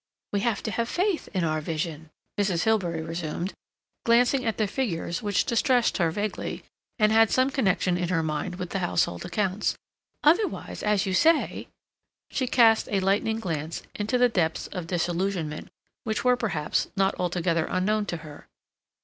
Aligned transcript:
"We 0.33 0.39
have 0.39 0.63
to 0.63 0.71
have 0.71 0.89
faith 0.89 1.29
in 1.31 1.43
our 1.43 1.61
vision," 1.61 2.09
Mrs. 2.35 2.63
Hilbery 2.63 3.03
resumed, 3.03 3.53
glancing 4.03 4.43
at 4.45 4.57
the 4.57 4.65
figures, 4.65 5.21
which 5.21 5.45
distressed 5.45 5.97
her 5.99 6.09
vaguely, 6.09 6.63
and 6.97 7.11
had 7.11 7.29
some 7.29 7.51
connection 7.51 7.97
in 7.99 8.09
her 8.09 8.23
mind 8.23 8.55
with 8.55 8.71
the 8.71 8.79
household 8.79 9.25
accounts, 9.25 9.75
"otherwise, 10.23 10.81
as 10.81 11.05
you 11.05 11.13
say—" 11.13 11.67
She 12.31 12.47
cast 12.47 12.89
a 12.89 12.99
lightning 12.99 13.39
glance 13.39 13.83
into 13.93 14.17
the 14.17 14.27
depths 14.27 14.65
of 14.65 14.87
disillusionment 14.87 15.67
which 16.03 16.23
were, 16.23 16.35
perhaps, 16.35 16.87
not 16.95 17.13
altogether 17.19 17.67
unknown 17.69 18.07
to 18.07 18.17
her. 18.25 18.47